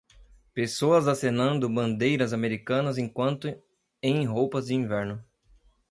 [0.51, 3.55] Pessoas acenando bandeiras americanas enquanto
[4.01, 5.23] em roupas de inverno.